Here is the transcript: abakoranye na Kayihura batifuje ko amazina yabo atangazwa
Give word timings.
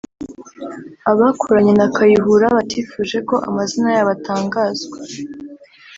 abakoranye 1.11 1.73
na 1.79 1.87
Kayihura 1.95 2.47
batifuje 2.57 3.17
ko 3.29 3.35
amazina 3.47 3.87
yabo 3.95 4.11
atangazwa 4.17 4.97